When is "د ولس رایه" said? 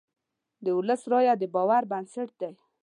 0.63-1.33